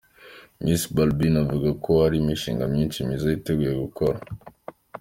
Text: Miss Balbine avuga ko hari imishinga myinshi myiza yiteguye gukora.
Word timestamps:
Miss 0.63 0.83
Balbine 0.95 1.37
avuga 1.45 1.69
ko 1.83 1.89
hari 2.01 2.15
imishinga 2.19 2.63
myinshi 2.73 2.99
myiza 3.05 3.25
yiteguye 3.31 3.73
gukora. 3.83 4.17